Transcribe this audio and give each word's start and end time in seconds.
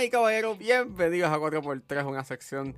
Damas 0.00 0.08
y 0.08 0.10
caballeros, 0.10 0.56
bienvenidos 0.56 1.30
a 1.30 1.36
4x3, 1.36 2.06
una 2.06 2.24
sección 2.24 2.74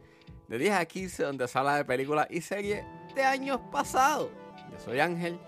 de 0.48 0.58
10 0.58 0.74
a 0.74 0.84
15 0.84 1.22
donde 1.22 1.46
se 1.46 1.56
habla 1.56 1.76
de 1.76 1.84
películas 1.84 2.26
y 2.28 2.40
series 2.40 2.84
de 3.14 3.22
años 3.22 3.60
pasados. 3.70 4.28
Yo 4.72 4.78
soy 4.80 4.98
Ángel 4.98 5.38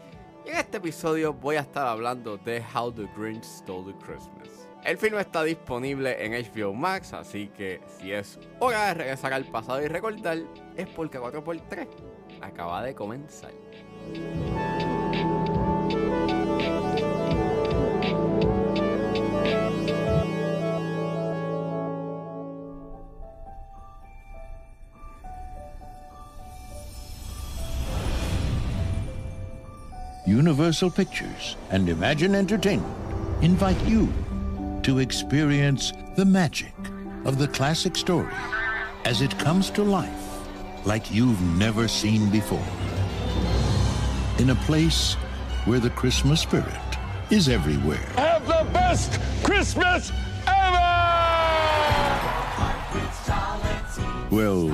y 0.47 0.51
en 0.51 0.57
este 0.59 0.77
episodio 0.77 1.33
voy 1.33 1.57
a 1.57 1.63
estar 1.63 1.89
hablando 1.89 2.37
de 2.37 2.63
How 2.73 2.93
the 2.93 3.09
Grinch 3.17 3.43
Stole 3.43 3.93
the 3.93 3.99
Christmas. 3.99 4.69
El 4.85 4.99
film 4.99 5.19
está 5.19 5.43
disponible 5.43 6.25
en 6.25 6.33
HBO 6.45 6.75
Max, 6.75 7.13
así 7.13 7.49
que 7.49 7.81
si 7.99 8.13
es 8.13 8.39
hora 8.61 8.87
de 8.87 8.95
regresar 8.95 9.33
al 9.33 9.45
pasado 9.47 9.83
y 9.83 9.89
recordar, 9.89 10.39
es 10.77 10.89
porque 10.91 11.19
4x3 11.19 11.89
acaba 12.41 12.85
de 12.85 12.95
comenzar. 12.95 13.51
Universal 30.27 30.91
Pictures 30.91 31.57
and 31.71 31.87
Imagine 31.87 32.35
Entertainment 32.35 32.97
invite 33.43 33.79
you 33.85 34.11
to 34.83 34.99
experience 34.99 35.93
the 36.17 36.25
magic 36.25 36.73
of 37.27 37.37
the 37.37 37.47
classic 37.49 37.95
story 37.95 38.33
as 39.05 39.21
it 39.21 39.39
comes 39.39 39.69
to 39.69 39.83
life 39.83 40.47
like 40.87 41.11
you've 41.11 41.41
never 41.59 41.87
seen 41.87 42.31
before. 42.31 42.65
In 44.39 44.49
a 44.49 44.55
place 44.65 45.13
where 45.67 45.79
the 45.79 45.91
Christmas 45.91 46.41
spirit 46.41 46.65
is 47.31 47.51
everywhere. 47.51 48.07
have 48.17 48.47
the 48.47 48.67
best 48.73 49.21
Christmas 49.43 50.11
ever! 50.47 50.95
Well, 54.31 54.71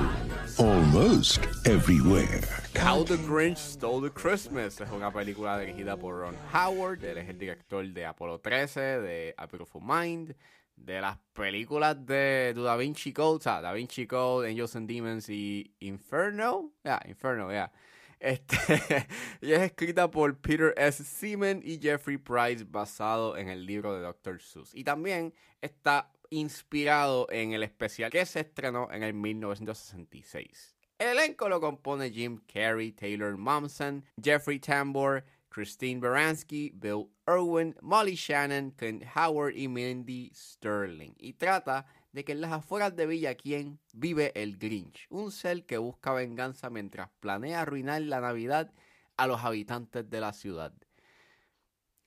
almost 0.61 1.39
everywhere. 1.65 2.39
How 2.75 3.03
the 3.03 3.17
Grinch 3.17 3.57
Stole 3.57 3.99
the 3.99 4.11
Christmas 4.11 4.79
es 4.79 4.91
una 4.91 5.11
película 5.11 5.57
dirigida 5.57 5.97
por 5.97 6.19
Ron 6.19 6.35
Howard. 6.53 7.03
Él 7.03 7.17
es 7.17 7.29
el 7.29 7.39
director 7.39 7.83
de 7.83 8.05
Apolo 8.05 8.39
13, 8.39 8.79
de 9.01 9.33
A 9.37 9.47
Beautiful 9.47 9.81
Mind, 9.81 10.35
de 10.75 11.01
las 11.01 11.17
películas 11.33 12.05
de 12.05 12.53
Da 12.55 12.75
Vinci 12.77 13.11
Code, 13.11 13.37
o 13.37 13.39
sea, 13.39 13.59
Da 13.61 13.73
Vinci 13.73 14.05
Code, 14.05 14.47
Angels 14.47 14.75
and 14.75 14.87
Demons 14.87 15.29
y 15.29 15.73
Inferno. 15.79 16.71
Ya, 16.83 17.01
Inferno, 17.07 17.51
ya. 17.51 17.71
Este, 18.19 18.55
y 19.41 19.53
es 19.53 19.61
escrita 19.61 20.11
por 20.11 20.37
Peter 20.37 20.75
S. 20.77 21.03
Seaman 21.03 21.61
y 21.63 21.79
Jeffrey 21.81 22.17
Price, 22.17 22.63
basado 22.69 23.35
en 23.35 23.49
el 23.49 23.65
libro 23.65 23.95
de 23.95 24.01
Dr. 24.01 24.39
Seuss. 24.39 24.75
Y 24.75 24.83
también 24.83 25.33
está 25.59 26.11
inspirado 26.31 27.27
en 27.29 27.53
el 27.53 27.61
especial 27.61 28.09
que 28.09 28.25
se 28.25 28.39
estrenó 28.39 28.91
en 28.91 29.03
el 29.03 29.13
1966. 29.13 30.75
El 30.97 31.09
elenco 31.09 31.49
lo 31.49 31.61
compone 31.61 32.09
Jim 32.09 32.41
Carrey, 32.51 32.91
Taylor 32.91 33.37
Momsen, 33.37 34.03
Jeffrey 34.21 34.59
Tambor, 34.59 35.23
Christine 35.49 35.99
Baranski, 35.99 36.71
Bill 36.73 37.09
Irwin, 37.27 37.75
Molly 37.81 38.15
Shannon, 38.15 38.71
Clint 38.71 39.03
Howard 39.15 39.55
y 39.55 39.67
Mindy 39.67 40.31
Sterling. 40.33 41.13
Y 41.17 41.33
trata 41.33 41.85
de 42.13 42.23
que 42.23 42.31
en 42.31 42.41
las 42.41 42.51
afueras 42.51 42.95
de 42.95 43.05
Villa 43.05 43.35
Quien 43.35 43.79
vive 43.93 44.31
el 44.35 44.57
Grinch, 44.57 45.07
un 45.09 45.31
ser 45.31 45.65
que 45.65 45.77
busca 45.77 46.13
venganza 46.13 46.69
mientras 46.69 47.09
planea 47.19 47.61
arruinar 47.61 48.01
la 48.03 48.21
Navidad 48.21 48.71
a 49.17 49.27
los 49.27 49.43
habitantes 49.43 50.09
de 50.09 50.21
la 50.21 50.33
ciudad. 50.33 50.73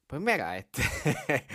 Pues 0.07 0.21
mira, 0.21 0.57
este, 0.57 0.83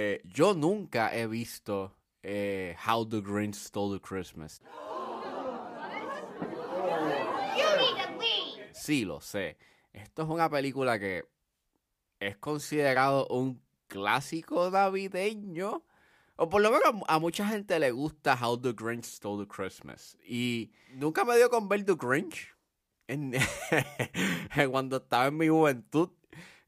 eh, 0.00 0.20
yo 0.24 0.54
nunca 0.54 1.12
he 1.12 1.26
visto 1.26 1.92
eh, 2.22 2.76
How 2.86 3.04
the 3.04 3.20
Grinch 3.20 3.56
Stole 3.56 3.98
the 3.98 4.00
Christmas. 4.00 4.62
Sí, 8.72 9.04
lo 9.04 9.20
sé. 9.20 9.58
Esto 9.92 10.22
es 10.22 10.28
una 10.28 10.48
película 10.48 11.00
que 11.00 11.24
es 12.20 12.36
considerado 12.36 13.26
un 13.26 13.60
clásico 13.88 14.70
navideño. 14.70 15.82
O 16.36 16.48
por 16.48 16.62
lo 16.62 16.70
menos 16.70 17.02
a 17.08 17.18
mucha 17.18 17.48
gente 17.48 17.80
le 17.80 17.90
gusta 17.90 18.38
How 18.40 18.56
the 18.60 18.74
Grinch 18.74 19.04
Stole 19.04 19.44
the 19.44 19.48
Christmas. 19.52 20.16
Y 20.24 20.70
nunca 20.94 21.24
me 21.24 21.36
dio 21.36 21.50
con 21.50 21.68
ver 21.68 21.84
The 21.84 21.96
Grinch. 21.96 22.54
En, 23.08 23.32
cuando 24.70 24.98
estaba 24.98 25.26
en 25.26 25.36
mi 25.36 25.48
juventud. 25.48 26.10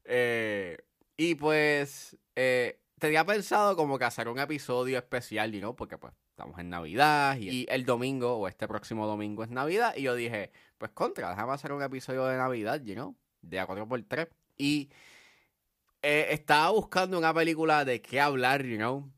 Eh, 0.03 0.77
y 1.15 1.35
pues 1.35 2.17
eh, 2.35 2.81
tenía 3.01 3.25
pensado 3.25 3.75
como 3.75 3.97
que 3.97 4.05
hacer 4.05 4.27
un 4.27 4.37
episodio 4.37 4.99
especial, 4.99 5.59
¿no? 5.59 5.75
Porque 5.75 5.97
pues 5.97 6.13
estamos 6.29 6.59
en 6.59 6.69
Navidad 6.69 7.35
y, 7.35 7.49
y 7.49 7.65
el 7.67 7.83
domingo 7.83 8.35
o 8.37 8.47
este 8.47 8.67
próximo 8.67 9.07
domingo 9.07 9.43
es 9.43 9.49
Navidad. 9.49 9.95
Y 9.97 10.03
yo 10.03 10.13
dije, 10.13 10.51
pues 10.77 10.91
contra, 10.91 11.31
déjame 11.31 11.51
hacer 11.53 11.71
un 11.73 11.81
episodio 11.81 12.25
de 12.27 12.37
Navidad, 12.37 12.79
you 12.83 12.93
know, 12.93 13.15
de 13.41 13.59
A4x3. 13.59 14.29
Y 14.55 14.91
eh, 16.03 16.27
estaba 16.29 16.69
buscando 16.69 17.17
una 17.17 17.33
película 17.33 17.85
de 17.85 18.03
qué 18.03 18.21
hablar, 18.21 18.63
you 18.63 18.77
know. 18.77 19.11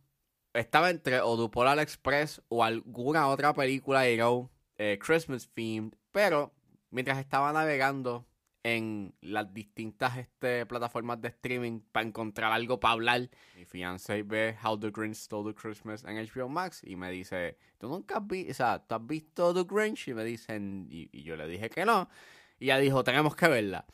Estaba 0.53 0.89
entre 0.89 1.19
o 1.19 1.35
The 1.35 1.51
Polar 1.51 1.79
Express 1.79 2.41
o 2.47 2.63
alguna 2.63 3.27
otra 3.27 3.53
película, 3.53 4.09
you 4.09 4.15
know, 4.15 4.49
eh, 4.77 4.97
Christmas 4.97 5.49
themed. 5.53 5.93
Pero 6.13 6.53
mientras 6.89 7.17
estaba 7.19 7.51
navegando 7.51 8.25
en 8.63 9.13
las 9.21 9.53
distintas 9.53 10.17
este, 10.17 10.65
plataformas 10.65 11.21
de 11.21 11.27
streaming 11.27 11.81
para 11.91 12.07
encontrar 12.07 12.53
algo 12.53 12.79
para 12.79 12.93
hablar. 12.93 13.29
Mi 13.55 13.65
fiancé 13.65 14.23
ve 14.23 14.57
How 14.63 14.79
the 14.79 14.89
Grinch 14.89 15.17
Stole 15.17 15.53
the 15.53 15.59
Christmas 15.59 16.05
en 16.05 16.15
HBO 16.15 16.47
Max 16.47 16.81
y 16.83 16.95
me 16.95 17.11
dice, 17.11 17.57
¿tú 17.77 17.89
nunca 17.89 18.17
has 18.17 18.27
visto, 18.27 18.51
o 18.51 18.55
sea, 18.55 18.79
¿tú 18.79 18.95
has 18.95 19.05
visto 19.05 19.53
The 19.53 19.63
Grinch? 19.63 20.07
Y 20.07 20.13
me 20.13 20.23
dicen, 20.23 20.87
y, 20.89 21.23
yo 21.23 21.35
le 21.35 21.47
dije 21.47 21.69
que 21.69 21.83
no. 21.85 22.09
Y 22.57 22.65
ella 22.65 22.77
dijo, 22.77 23.03
tenemos 23.03 23.35
que 23.35 23.49
verla. 23.49 23.85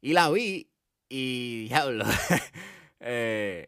Y 0.00 0.12
la 0.12 0.30
vi 0.30 0.70
y, 1.08 1.66
diablo, 1.68 2.04
eh, 3.00 3.66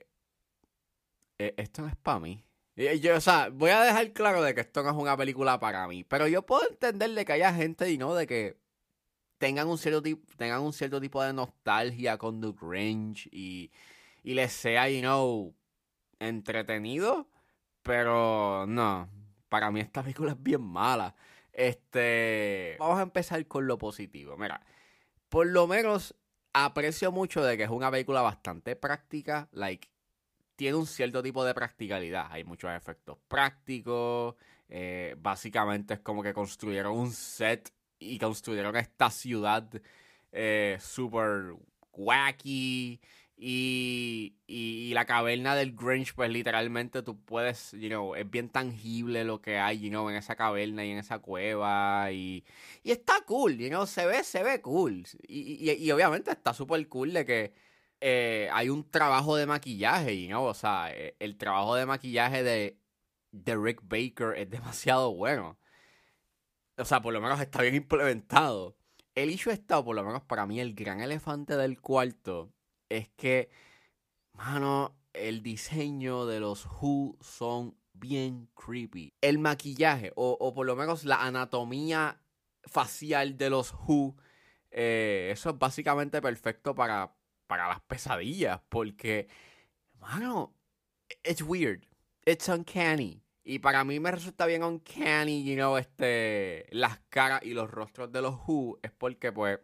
eh, 1.38 1.54
esto 1.56 1.82
no 1.82 1.88
es 1.88 1.96
para 1.96 2.20
mí. 2.20 2.44
Yo, 2.76 3.16
o 3.16 3.20
sea, 3.20 3.48
voy 3.48 3.70
a 3.70 3.80
dejar 3.80 4.12
claro 4.12 4.40
de 4.40 4.54
que 4.54 4.60
esto 4.60 4.84
no 4.84 4.90
es 4.90 4.96
una 4.96 5.16
película 5.16 5.58
para 5.58 5.88
mí. 5.88 6.04
Pero 6.04 6.28
yo 6.28 6.46
puedo 6.46 6.62
entender 6.68 7.10
de 7.10 7.24
que 7.24 7.32
haya 7.32 7.52
gente, 7.52 7.90
y 7.90 7.98
no, 7.98 8.14
de 8.14 8.28
que 8.28 8.56
tengan 9.38 9.68
un 9.68 9.78
cierto 9.78 10.02
tipo, 10.02 10.26
tengan 10.36 10.60
un 10.60 10.72
cierto 10.72 11.00
tipo 11.00 11.22
de 11.22 11.32
nostalgia 11.32 12.18
con 12.18 12.40
The 12.40 12.52
Grinch 12.60 13.28
y, 13.32 13.70
y 14.22 14.34
les 14.34 14.52
sea, 14.52 14.88
you 14.90 15.00
know, 15.00 15.54
entretenido. 16.18 17.28
Pero 17.82 18.66
no, 18.66 19.08
para 19.48 19.70
mí 19.70 19.80
esta 19.80 20.02
película 20.02 20.32
es 20.32 20.42
bien 20.42 20.62
mala. 20.62 21.14
Este, 21.52 22.76
vamos 22.78 22.98
a 22.98 23.02
empezar 23.02 23.46
con 23.46 23.66
lo 23.66 23.78
positivo. 23.78 24.36
Mira, 24.36 24.60
por 25.28 25.46
lo 25.46 25.66
menos 25.66 26.14
aprecio 26.52 27.12
mucho 27.12 27.42
de 27.42 27.56
que 27.56 27.64
es 27.64 27.70
una 27.70 27.90
película 27.90 28.20
bastante 28.22 28.76
práctica, 28.76 29.48
like 29.52 29.88
tiene 30.56 30.76
un 30.76 30.86
cierto 30.86 31.22
tipo 31.22 31.44
de 31.44 31.54
practicalidad. 31.54 32.26
Hay 32.30 32.44
muchos 32.44 32.70
efectos 32.72 33.18
prácticos. 33.28 34.34
eh, 34.68 35.14
básicamente 35.18 35.94
es 35.94 36.00
como 36.00 36.22
que 36.22 36.34
construyeron 36.34 36.96
un 36.96 37.12
set 37.12 37.72
y 37.98 38.18
construyeron 38.18 38.76
esta 38.76 39.10
ciudad 39.10 39.68
eh, 40.32 40.78
super 40.80 41.54
wacky. 41.92 43.00
Y, 43.40 44.34
y, 44.48 44.92
la 44.94 45.04
caverna 45.04 45.54
del 45.54 45.72
Grinch, 45.76 46.12
pues 46.12 46.28
literalmente 46.28 47.02
tú 47.02 47.24
puedes, 47.24 47.70
you 47.70 47.88
know, 47.88 48.16
es 48.16 48.28
bien 48.28 48.48
tangible 48.48 49.22
lo 49.22 49.40
que 49.40 49.58
hay, 49.58 49.78
you 49.78 49.90
know, 49.90 50.10
en 50.10 50.16
esa 50.16 50.34
caverna 50.34 50.84
y 50.84 50.90
en 50.90 50.98
esa 50.98 51.20
cueva. 51.20 52.10
Y, 52.10 52.44
y 52.82 52.90
está 52.90 53.20
cool, 53.26 53.56
you 53.56 53.68
know, 53.68 53.86
se 53.86 54.06
ve, 54.06 54.24
se 54.24 54.42
ve 54.42 54.60
cool. 54.60 55.04
Y, 55.28 55.70
y, 55.70 55.72
y 55.72 55.90
obviamente 55.92 56.32
está 56.32 56.52
súper 56.52 56.88
cool 56.88 57.12
de 57.12 57.24
que 57.24 57.52
eh, 58.00 58.48
hay 58.52 58.68
un 58.70 58.88
trabajo 58.90 59.36
de 59.36 59.46
maquillaje, 59.46 60.20
you 60.20 60.28
know, 60.28 60.44
o 60.44 60.54
sea, 60.54 60.90
eh, 60.92 61.16
el 61.18 61.36
trabajo 61.36 61.74
de 61.74 61.86
maquillaje 61.86 62.42
de, 62.42 62.78
de 63.32 63.56
Rick 63.56 63.80
Baker 63.84 64.36
es 64.36 64.50
demasiado 64.50 65.14
bueno. 65.14 65.58
O 66.78 66.84
sea, 66.84 67.02
por 67.02 67.12
lo 67.12 67.20
menos 67.20 67.40
está 67.40 67.62
bien 67.62 67.74
implementado. 67.74 68.76
El 69.14 69.30
issue 69.30 69.52
está, 69.52 69.82
por 69.82 69.96
lo 69.96 70.04
menos 70.04 70.22
para 70.22 70.46
mí, 70.46 70.60
el 70.60 70.74
gran 70.74 71.00
elefante 71.00 71.56
del 71.56 71.80
cuarto 71.80 72.52
es 72.88 73.08
que, 73.16 73.50
mano, 74.32 74.96
el 75.12 75.42
diseño 75.42 76.26
de 76.26 76.38
los 76.40 76.66
Who 76.66 77.18
son 77.20 77.76
bien 77.94 78.48
creepy. 78.54 79.12
El 79.20 79.38
maquillaje, 79.38 80.12
o, 80.14 80.36
o 80.38 80.54
por 80.54 80.66
lo 80.66 80.76
menos 80.76 81.04
la 81.04 81.24
anatomía 81.24 82.20
facial 82.62 83.36
de 83.36 83.50
los 83.50 83.72
Who, 83.72 84.16
eh, 84.70 85.30
eso 85.32 85.50
es 85.50 85.58
básicamente 85.58 86.22
perfecto 86.22 86.74
para, 86.74 87.12
para 87.48 87.68
las 87.68 87.80
pesadillas, 87.80 88.60
porque, 88.68 89.28
mano, 89.98 90.54
it's 91.24 91.42
weird, 91.42 91.86
it's 92.24 92.48
uncanny. 92.48 93.22
Y 93.50 93.60
para 93.60 93.82
mí 93.82 93.98
me 93.98 94.10
resulta 94.10 94.44
bien 94.44 94.62
uncanny, 94.62 95.42
you 95.42 95.54
know, 95.54 95.78
este, 95.78 96.66
las 96.70 96.98
caras 97.08 97.40
y 97.42 97.54
los 97.54 97.70
rostros 97.70 98.12
de 98.12 98.20
los 98.20 98.34
Who, 98.46 98.78
es 98.82 98.90
porque, 98.90 99.32
pues, 99.32 99.58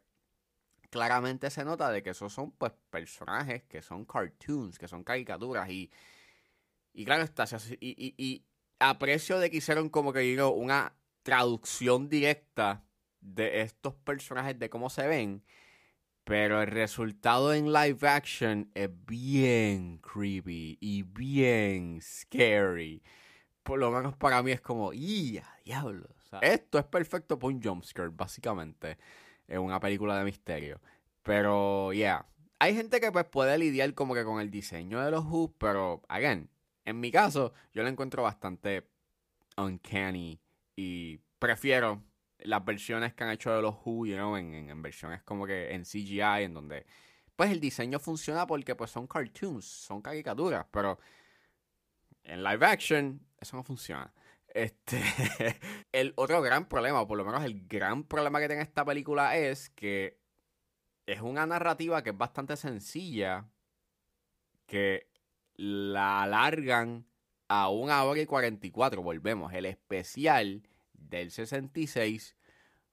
claramente 0.88 1.50
se 1.50 1.66
nota 1.66 1.90
de 1.90 2.02
que 2.02 2.08
esos 2.08 2.32
son, 2.32 2.52
pues, 2.52 2.72
personajes 2.88 3.62
que 3.64 3.82
son 3.82 4.06
cartoons, 4.06 4.78
que 4.78 4.88
son 4.88 5.04
caricaturas, 5.04 5.68
y, 5.68 5.90
y 6.94 7.04
claro 7.04 7.24
está, 7.24 7.44
y, 7.78 7.90
y, 7.90 8.14
y 8.16 8.46
aprecio 8.78 9.38
de 9.38 9.50
que 9.50 9.58
hicieron 9.58 9.90
como 9.90 10.14
que 10.14 10.34
you 10.34 10.48
una 10.48 10.96
traducción 11.22 12.08
directa 12.08 12.86
de 13.20 13.60
estos 13.60 13.94
personajes, 13.96 14.58
de 14.58 14.70
cómo 14.70 14.88
se 14.88 15.06
ven. 15.06 15.44
Pero 16.24 16.62
el 16.62 16.68
resultado 16.68 17.52
en 17.52 17.70
live 17.70 18.08
action 18.08 18.70
es 18.72 18.88
bien 19.04 19.98
creepy 19.98 20.78
y 20.80 21.02
bien 21.02 22.00
scary. 22.00 23.02
Por 23.64 23.78
lo 23.78 23.90
menos 23.90 24.14
para 24.16 24.42
mí 24.42 24.52
es 24.52 24.60
como, 24.60 24.92
¡ya, 24.92 25.56
diablo! 25.64 26.08
O 26.32 26.38
esto 26.42 26.78
es 26.78 26.84
perfecto 26.84 27.38
para 27.38 27.54
un 27.54 27.62
jumpscare, 27.62 28.10
básicamente, 28.10 28.98
en 29.48 29.60
una 29.60 29.80
película 29.80 30.18
de 30.18 30.24
misterio. 30.24 30.80
Pero, 31.22 31.92
yeah. 31.92 32.26
Hay 32.58 32.76
gente 32.76 33.00
que 33.00 33.10
pues 33.10 33.24
puede 33.24 33.58
lidiar 33.58 33.92
como 33.94 34.14
que 34.14 34.24
con 34.24 34.40
el 34.40 34.50
diseño 34.50 35.00
de 35.00 35.10
los 35.10 35.24
hoops, 35.24 35.56
pero, 35.58 36.02
again, 36.08 36.48
en 36.84 37.00
mi 37.00 37.10
caso, 37.10 37.52
yo 37.72 37.82
lo 37.82 37.88
encuentro 37.88 38.22
bastante 38.22 38.86
uncanny 39.56 40.38
y 40.76 41.18
prefiero 41.38 42.02
las 42.38 42.64
versiones 42.64 43.14
que 43.14 43.24
han 43.24 43.30
hecho 43.30 43.50
de 43.52 43.62
los 43.62 43.74
Who, 43.84 44.06
you 44.06 44.16
know, 44.16 44.36
en, 44.36 44.54
en, 44.54 44.82
versiones 44.82 45.22
como 45.22 45.46
que 45.46 45.72
en 45.72 45.84
CGI, 45.84 46.44
en 46.44 46.54
donde 46.54 46.86
pues 47.36 47.50
el 47.50 47.60
diseño 47.60 47.98
funciona 47.98 48.46
porque 48.46 48.74
pues 48.74 48.90
son 48.90 49.06
cartoons, 49.06 49.64
son 49.64 50.02
caricaturas, 50.02 50.66
pero 50.70 50.98
en 52.24 52.42
live 52.42 52.66
action 52.66 53.20
eso 53.44 53.56
no 53.56 53.62
funciona. 53.62 54.12
Este, 54.48 55.00
el 55.92 56.12
otro 56.16 56.40
gran 56.40 56.66
problema, 56.66 57.02
o 57.02 57.06
por 57.06 57.18
lo 57.18 57.24
menos 57.24 57.44
el 57.44 57.66
gran 57.66 58.04
problema 58.04 58.40
que 58.40 58.48
tiene 58.48 58.62
esta 58.62 58.84
película 58.84 59.36
es 59.36 59.70
que 59.70 60.18
es 61.06 61.20
una 61.20 61.46
narrativa 61.46 62.02
que 62.02 62.10
es 62.10 62.16
bastante 62.18 62.56
sencilla, 62.56 63.46
que 64.66 65.08
la 65.56 66.22
alargan 66.22 67.06
a 67.48 67.68
una 67.68 68.02
hora 68.04 68.20
y 68.20 68.26
44. 68.26 69.02
Volvemos, 69.02 69.52
el 69.52 69.66
especial 69.66 70.66
del 70.94 71.30
66 71.30 72.36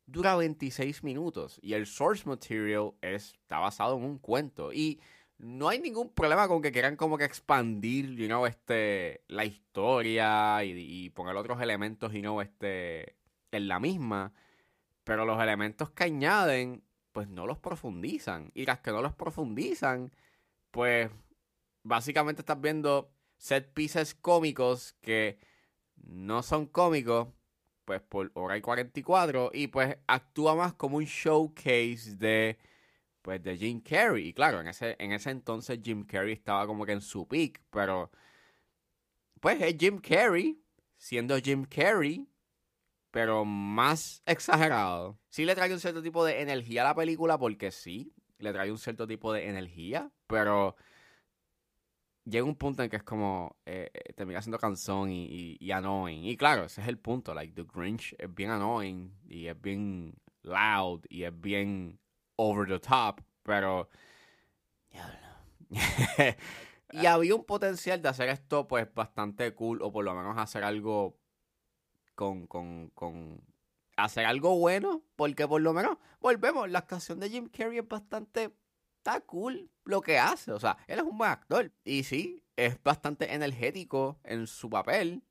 dura 0.06 0.36
26 0.36 1.04
minutos 1.04 1.60
y 1.62 1.74
el 1.74 1.86
source 1.86 2.28
material 2.28 2.92
está 3.01 3.60
basado 3.60 3.98
en 3.98 4.04
un 4.04 4.18
cuento 4.18 4.74
y 4.74 5.00
no 5.41 5.69
hay 5.69 5.79
ningún 5.79 6.09
problema 6.13 6.47
con 6.47 6.61
que 6.61 6.71
quieran 6.71 6.95
como 6.95 7.17
que 7.17 7.25
expandir, 7.25 8.15
you 8.15 8.27
know, 8.27 8.45
este, 8.45 9.23
la 9.27 9.43
historia 9.43 10.63
y, 10.63 11.09
poner 11.09 11.35
otros 11.35 11.59
elementos, 11.61 12.13
you 12.13 12.21
know, 12.21 12.41
este, 12.41 13.15
en 13.51 13.67
la 13.67 13.79
misma, 13.79 14.33
pero 15.03 15.25
los 15.25 15.41
elementos 15.41 15.89
que 15.91 16.03
añaden, 16.03 16.83
pues 17.11 17.27
no 17.27 17.47
los 17.47 17.57
profundizan. 17.57 18.51
Y 18.53 18.65
las 18.65 18.81
que 18.81 18.91
no 18.91 19.01
los 19.01 19.15
profundizan, 19.15 20.11
pues 20.69 21.09
básicamente 21.81 22.44
estás 22.44 22.61
viendo 22.61 23.11
set 23.37 23.73
pieces 23.73 24.13
cómicos 24.13 24.94
que 25.01 25.39
no 25.95 26.44
son 26.44 26.67
cómicos 26.67 27.29
pues 27.85 28.01
por 28.01 28.31
hora 28.35 28.57
y 28.57 28.61
44 28.61 29.49
y 29.53 29.67
pues 29.67 29.97
actúa 30.05 30.55
más 30.55 30.73
como 30.73 30.97
un 30.97 31.05
showcase 31.05 32.15
de 32.17 32.59
pues 33.21 33.41
de 33.44 33.57
Jim 33.57 33.81
Carrey 33.81 34.29
y 34.29 34.33
claro 34.33 34.62
en 34.62 34.68
ese 34.68 34.95
en 35.00 35.12
ese 35.12 35.29
entonces 35.29 35.79
Jim 35.83 36.06
Carrey 36.06 36.33
estaba 36.33 36.65
como 36.68 36.85
que 36.85 36.94
en 36.94 37.01
su 37.01 37.27
peak 37.27 37.62
pero 37.69 38.12
pues 39.39 39.62
es 39.62 39.75
Jim 39.77 40.00
Carrey 40.00 40.62
siendo 40.97 41.38
Jim 41.38 41.65
Carrey 41.65 42.27
pero 43.12 43.45
más 43.45 44.21
exagerado 44.25 45.19
sí 45.29 45.45
le 45.45 45.56
trae 45.56 45.71
un 45.73 45.79
cierto 45.79 46.01
tipo 46.01 46.25
de 46.25 46.41
energía 46.41 46.81
a 46.81 46.85
la 46.85 46.95
película 46.95 47.38
porque 47.38 47.71
sí 47.71 48.13
le 48.38 48.53
trae 48.53 48.71
un 48.71 48.77
cierto 48.77 49.07
tipo 49.07 49.33
de 49.33 49.47
energía 49.47 50.12
pero 50.27 50.75
llega 52.25 52.45
un 52.45 52.56
punto 52.56 52.83
en 52.83 52.89
que 52.89 52.97
es 52.97 53.03
como 53.03 53.57
eh, 53.65 53.89
eh 53.94 54.13
termina 54.13 54.41
siendo 54.41 54.59
cansón 54.59 55.12
y, 55.12 55.57
y, 55.59 55.71
annoying. 55.71 56.25
Y 56.25 56.38
claro, 56.38 56.65
ese 56.65 56.81
es 56.81 56.88
el 56.88 56.97
punto. 56.97 57.33
Like, 57.33 57.53
The 57.53 57.63
Grinch 57.63 58.15
es 58.18 58.33
bien 58.33 58.51
annoying 58.51 59.13
y 59.27 59.47
es 59.47 59.59
bien 59.59 60.15
loud 60.44 61.01
y 61.09 61.23
es 61.23 61.41
bien 61.41 62.00
over 62.41 62.67
the 62.67 62.79
top, 62.79 63.21
pero. 63.43 63.89
y 66.91 67.05
había 67.05 67.35
un 67.35 67.45
potencial 67.45 68.01
de 68.01 68.09
hacer 68.09 68.29
esto, 68.29 68.67
pues, 68.67 68.93
bastante 68.93 69.53
cool, 69.53 69.81
o 69.81 69.91
por 69.91 70.03
lo 70.03 70.13
menos 70.13 70.38
hacer 70.38 70.63
algo 70.63 71.17
con, 72.15 72.47
con, 72.47 72.89
con 72.89 73.41
hacer 73.95 74.25
algo 74.25 74.57
bueno, 74.57 75.03
porque 75.15 75.47
por 75.47 75.61
lo 75.61 75.71
menos, 75.73 75.97
volvemos, 76.19 76.69
la 76.69 76.79
actuación 76.79 77.19
de 77.19 77.29
Jim 77.29 77.49
Carrey 77.49 77.77
es 77.77 77.88
bastante 77.88 78.51
está 79.01 79.19
cool 79.21 79.69
lo 79.83 80.01
que 80.01 80.19
hace. 80.19 80.51
O 80.51 80.59
sea, 80.59 80.77
él 80.87 80.99
es 80.99 81.05
un 81.05 81.17
buen 81.17 81.31
actor. 81.31 81.71
Y 81.83 82.03
sí, 82.03 82.44
es 82.55 82.81
bastante 82.83 83.33
energético 83.33 84.19
en 84.23 84.47
su 84.47 84.69
papel. 84.69 85.23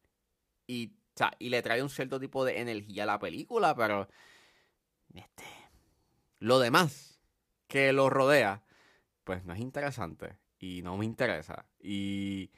Y, 0.67 0.93
y 1.39 1.49
le 1.51 1.63
trae 1.63 1.83
un 1.83 1.91
cierto 1.91 2.19
tipo 2.19 2.45
de 2.45 2.61
energía 2.61 3.05
a 3.05 3.07
la 3.07 3.19
película, 3.19 3.75
pero. 3.75 4.09
Este. 5.15 5.60
Lo 6.41 6.59
demás 6.59 7.21
que 7.69 7.93
lo 7.93 8.11
rodea, 8.11 8.65
pues 9.25 9.45
no 9.45 9.55
es 9.55 9.61
interesante. 9.61 10.37
Y 10.59 10.83
no 10.83 10.97
me 10.97 11.07
interesa. 11.07 11.67
Y 11.79 12.51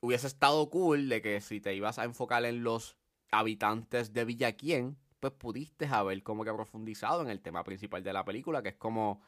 hubiese 0.00 0.26
estado 0.26 0.70
cool 0.70 1.08
de 1.08 1.20
que 1.20 1.40
si 1.40 1.60
te 1.60 1.74
ibas 1.74 1.98
a 1.98 2.04
enfocar 2.04 2.44
en 2.44 2.62
los 2.62 2.96
habitantes 3.30 4.12
de 4.12 4.24
Villaquien, 4.24 4.96
pues 5.20 5.32
pudiste 5.32 5.86
haber 5.86 6.22
como 6.22 6.44
que 6.44 6.52
profundizado 6.52 7.22
en 7.22 7.28
el 7.28 7.40
tema 7.40 7.64
principal 7.64 8.02
de 8.02 8.12
la 8.12 8.24
película, 8.24 8.62
que 8.62 8.70
es 8.70 8.76
como 8.76 9.22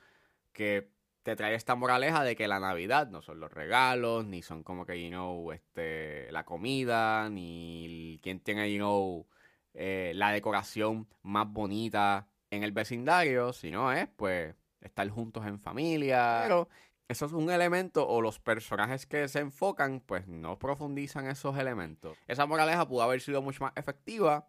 que 0.52 0.90
te 1.22 1.36
trae 1.36 1.54
esta 1.54 1.74
moraleja 1.74 2.24
de 2.24 2.36
que 2.36 2.48
la 2.48 2.60
Navidad 2.60 3.08
no 3.08 3.22
son 3.22 3.40
los 3.40 3.52
regalos, 3.52 4.24
ni 4.26 4.42
son 4.42 4.62
como 4.62 4.86
que, 4.86 5.02
you 5.02 5.10
know, 5.10 5.52
este, 5.52 6.30
la 6.32 6.44
comida, 6.44 7.28
ni 7.28 8.18
quien 8.22 8.40
tiene, 8.40 8.72
you 8.72 8.78
know, 8.78 9.26
eh, 9.74 10.12
la 10.14 10.32
decoración 10.32 11.08
más 11.22 11.50
bonita 11.52 12.28
en 12.50 12.62
el 12.62 12.72
vecindario, 12.72 13.52
sino 13.52 13.92
es, 13.92 14.08
pues, 14.16 14.54
estar 14.80 15.08
juntos 15.08 15.46
en 15.46 15.58
familia. 15.58 16.40
Pero 16.42 16.68
eso 17.08 17.26
es 17.26 17.32
un 17.32 17.50
elemento, 17.50 18.06
o 18.06 18.20
los 18.20 18.38
personajes 18.38 19.06
que 19.06 19.28
se 19.28 19.40
enfocan, 19.40 20.00
pues, 20.00 20.26
no 20.28 20.58
profundizan 20.58 21.26
esos 21.26 21.56
elementos. 21.58 22.16
Esa 22.26 22.46
moraleja 22.46 22.86
pudo 22.86 23.02
haber 23.02 23.20
sido 23.20 23.42
mucho 23.42 23.64
más 23.64 23.72
efectiva 23.76 24.48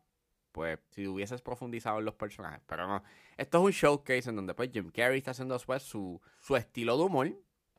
pues 0.51 0.79
si 0.89 1.07
hubieses 1.07 1.41
profundizado 1.41 1.99
en 1.99 2.05
los 2.05 2.15
personajes. 2.15 2.61
Pero 2.65 2.87
no, 2.87 3.03
esto 3.37 3.59
es 3.59 3.63
un 3.63 3.71
showcase 3.71 4.29
en 4.29 4.35
donde 4.35 4.53
pues 4.53 4.69
Jim 4.71 4.91
Carrey 4.91 5.19
está 5.19 5.31
haciendo 5.31 5.53
después 5.53 5.83
su, 5.83 6.21
su 6.39 6.55
estilo 6.55 6.97
de 6.97 7.03
humor. 7.03 7.31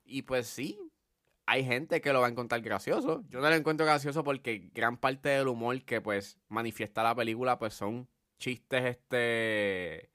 Y 0.04 0.22
pues 0.22 0.46
sí, 0.46 0.78
hay 1.46 1.64
gente 1.64 2.00
que 2.00 2.12
lo 2.12 2.20
va 2.20 2.26
a 2.26 2.30
encontrar 2.30 2.60
gracioso. 2.60 3.22
Yo 3.28 3.40
no 3.40 3.48
lo 3.48 3.54
encuentro 3.54 3.86
gracioso 3.86 4.24
porque 4.24 4.70
gran 4.72 4.96
parte 4.96 5.30
del 5.30 5.48
humor 5.48 5.82
que 5.84 6.00
pues 6.00 6.38
manifiesta 6.48 7.02
la 7.02 7.14
película 7.14 7.58
pues 7.58 7.74
son 7.74 8.08
chistes 8.38 8.84
este... 8.84 10.10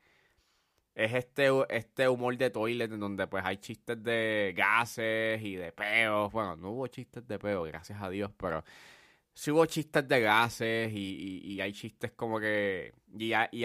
Es 0.98 1.14
este, 1.14 1.52
este 1.70 2.10
humor 2.10 2.36
de 2.36 2.50
toilet 2.50 2.92
en 2.92 3.00
donde 3.00 3.28
pues 3.28 3.46
hay 3.46 3.58
chistes 3.58 4.02
de 4.04 4.52
gases 4.58 5.40
y 5.44 5.56
de 5.56 5.72
peos. 5.72 6.32
Bueno, 6.32 6.56
no 6.56 6.72
hubo 6.72 6.88
chistes 6.88 7.28
de 7.28 7.38
peos, 7.38 7.68
gracias 7.68 8.02
a 8.02 8.10
Dios, 8.10 8.32
pero 8.36 8.64
sí 9.32 9.52
hubo 9.52 9.64
chistes 9.68 10.08
de 10.08 10.22
gases 10.22 10.92
y, 10.92 11.62
hay 11.62 11.72
chistes 11.72 12.14
como 12.14 12.40
que... 12.40 12.96
Y, 13.16 13.32
hay, 13.34 13.48
y, 13.52 13.64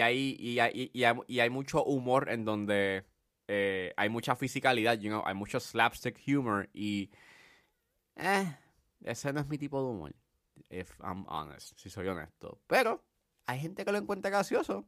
hay, 0.59 0.91
y, 0.93 1.39
hay, 1.39 1.49
mucho 1.49 1.83
humor 1.83 2.29
en 2.29 2.45
donde 2.45 3.03
eh, 3.47 3.91
hay 3.97 4.09
mucha 4.09 4.35
fisicalidad, 4.35 4.99
you 4.99 5.09
know, 5.09 5.23
hay 5.25 5.33
mucho 5.33 5.59
slapstick 5.59 6.21
humor 6.27 6.69
y... 6.71 7.09
Eh, 8.15 8.45
ese 9.05 9.33
no 9.33 9.39
es 9.39 9.47
mi 9.47 9.57
tipo 9.57 9.81
de 9.81 9.89
humor, 9.89 10.15
if 10.69 10.99
I'm 11.01 11.25
honest, 11.27 11.79
si 11.79 11.89
soy 11.89 12.07
honesto. 12.07 12.61
Pero 12.67 13.03
hay 13.47 13.59
gente 13.59 13.83
que 13.83 13.91
lo 13.91 13.97
encuentra 13.97 14.29
gracioso, 14.29 14.85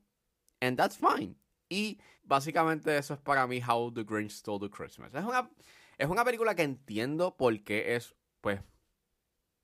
and 0.62 0.78
that's 0.78 0.96
fine. 0.96 1.36
Y 1.76 2.00
básicamente 2.24 2.98
eso 2.98 3.14
es 3.16 3.20
para 3.20 3.46
mí 3.48 3.62
How 3.62 3.94
the 3.94 4.06
Grinch 4.06 4.32
Stole 4.32 4.70
the 4.70 4.74
Christmas. 4.74 5.14
Es 5.14 5.26
una, 5.26 5.52
es 5.98 6.08
una 6.08 6.24
película 6.24 6.56
que 6.56 6.64
entiendo 6.64 7.36
porque 7.36 7.98
es, 7.98 8.16
pues, 8.40 8.62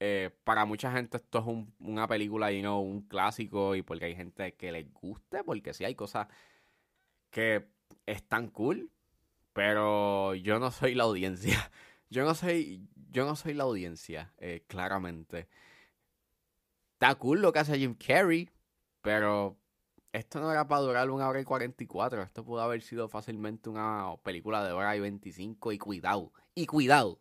eh, 0.02 0.30
para 0.44 0.66
mucha 0.66 0.92
gente 0.92 1.16
esto 1.16 1.40
es 1.40 1.46
una 1.80 2.10
película 2.10 2.52
y 2.52 2.62
no 2.62 2.82
un 2.82 3.04
clásico 3.04 3.76
y 3.76 3.82
porque 3.82 4.06
hay 4.06 4.16
gente 4.18 4.56
que 4.56 4.74
les 4.74 4.92
guste, 4.92 5.42
porque 5.46 5.74
sí 5.74 5.86
hay 5.86 5.96
cosas 5.96 6.28
que 7.30 7.70
están 8.06 8.50
cool, 8.50 8.92
pero 9.54 10.36
yo 10.36 10.60
no 10.60 10.70
soy 10.70 10.96
la 10.96 11.04
audiencia. 11.04 11.72
Yo 12.10 12.26
no 12.26 12.36
soy, 12.36 12.90
yo 13.10 13.26
no 13.26 13.38
soy 13.38 13.54
la 13.54 13.64
audiencia, 13.64 14.34
eh, 14.38 14.66
claramente. 14.68 15.48
Está 16.96 17.16
cool 17.16 17.42
lo 17.42 17.54
que 17.54 17.60
hace 17.60 17.80
Jim 17.80 17.96
Carrey, 17.96 18.50
pero 19.02 19.61
esto 20.14 20.40
no 20.40 20.52
era 20.52 20.68
para 20.68 20.82
durar 20.82 21.10
una 21.10 21.28
hora 21.28 21.40
y 21.40 21.44
44. 21.44 22.24
Esto 22.24 22.44
pudo 22.44 22.62
haber 22.62 22.82
sido 22.82 23.08
fácilmente 23.08 23.70
una 23.70 24.16
película 24.24 24.64
de 24.64 24.72
hora 24.72 24.96
y 24.96 25.00
25 25.00 25.72
y 25.72 25.78
cuidado, 25.78 26.32
y 26.56 26.66
cuidado, 26.66 27.20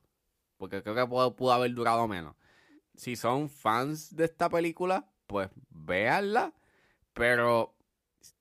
porque 0.57 0.83
creo 0.83 0.95
que 0.95 1.07
pudo 1.07 1.53
haber 1.53 1.73
durado 1.75 2.07
menos 2.09 2.35
si 3.01 3.17
son 3.17 3.49
fans 3.49 4.15
de 4.15 4.27
esta 4.27 4.51
película, 4.51 5.07
pues 5.27 5.49
véanla. 5.71 6.53
Pero 7.15 7.75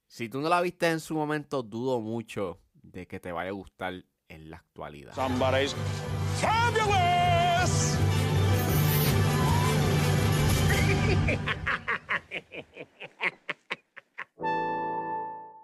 si 0.07 0.27
tú 0.27 0.41
no 0.41 0.49
la 0.49 0.59
viste 0.59 0.89
en 0.89 0.99
su 0.99 1.15
momento, 1.15 1.63
dudo 1.63 2.01
mucho 2.01 2.59
de 2.73 3.07
que 3.07 3.21
te 3.21 3.31
vaya 3.31 3.51
a 3.51 3.53
gustar 3.53 4.03
en 4.27 4.49
la 4.49 4.57
actualidad. 4.57 5.15
Somebody's 5.15 5.73
fabulous. 6.41 7.97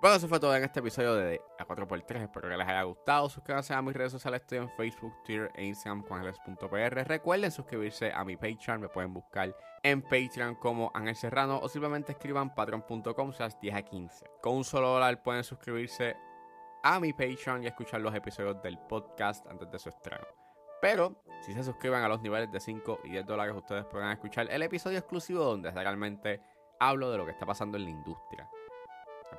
Bueno, 0.05 0.17
eso 0.17 0.27
fue 0.27 0.39
todo 0.39 0.55
en 0.55 0.63
este 0.63 0.81
episodio 0.81 1.15
de 1.15 1.41
A 1.57 1.65
4x3. 1.65 2.21
Espero 2.21 2.47
que 2.47 2.55
les 2.55 2.67
haya 2.67 2.83
gustado. 2.83 3.27
Suscríbanse 3.27 3.73
a 3.73 3.81
mis 3.81 3.95
redes 3.95 4.11
sociales. 4.11 4.41
Estoy 4.41 4.59
en 4.59 4.69
Facebook, 4.69 5.11
Twitter 5.23 5.51
e 5.55 5.65
Instagram 5.65 6.03
con 6.03 6.23
Recuerden 6.23 7.49
suscribirse 7.49 8.13
a 8.13 8.23
mi 8.23 8.35
Patreon. 8.37 8.81
Me 8.81 8.87
pueden 8.87 9.15
buscar 9.15 9.57
en 9.81 10.03
Patreon 10.03 10.53
como 10.61 10.91
Ángel 10.93 11.15
Serrano 11.15 11.57
o 11.59 11.67
simplemente 11.67 12.11
escriban 12.11 12.53
patreon.com 12.53 13.31
10 13.59 13.75
a 13.75 13.81
15. 13.81 14.25
Con 14.43 14.57
un 14.57 14.63
solo 14.63 14.89
dólar 14.89 15.23
pueden 15.23 15.43
suscribirse 15.43 16.15
a 16.83 16.99
mi 16.99 17.11
Patreon 17.11 17.63
y 17.63 17.65
escuchar 17.65 17.99
los 18.01 18.13
episodios 18.13 18.61
del 18.61 18.77
podcast 18.77 19.47
antes 19.47 19.71
de 19.71 19.79
su 19.79 19.89
estreno. 19.89 20.27
Pero 20.83 21.23
si 21.41 21.51
se 21.51 21.63
suscriban 21.63 22.03
a 22.03 22.09
los 22.09 22.21
niveles 22.21 22.51
de 22.51 22.59
5 22.59 22.99
y 23.05 23.09
10 23.09 23.25
dólares, 23.25 23.55
ustedes 23.55 23.85
podrán 23.85 24.11
escuchar 24.11 24.51
el 24.51 24.61
episodio 24.61 24.99
exclusivo 24.99 25.43
donde 25.43 25.71
realmente 25.71 26.41
hablo 26.79 27.09
de 27.09 27.17
lo 27.17 27.25
que 27.25 27.31
está 27.31 27.47
pasando 27.47 27.79
en 27.79 27.85
la 27.85 27.89
industria. 27.89 28.47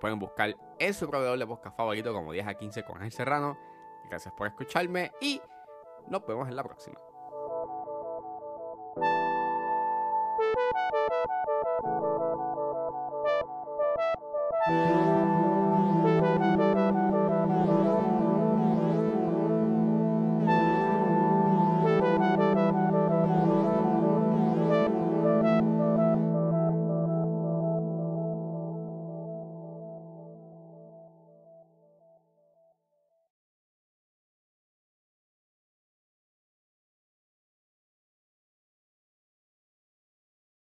Pueden 0.01 0.19
buscar 0.19 0.55
en 0.79 0.95
su 0.95 1.09
proveedor 1.09 1.39
de 1.39 1.47
podcast 1.47 1.77
favorito 1.77 2.13
como 2.13 2.33
10 2.33 2.47
a 2.47 2.55
15 2.55 2.85
con 2.85 2.97
Ángel 2.97 3.13
Serrano. 3.13 3.59
Gracias 4.09 4.33
por 4.35 4.47
escucharme 4.47 5.13
y 5.21 5.41
nos 6.09 6.27
vemos 6.27 6.49
en 6.49 6.57
la 6.57 6.63
próxima. 6.63 7.01